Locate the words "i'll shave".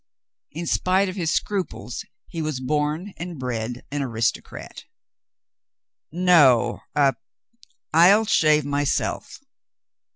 7.93-8.65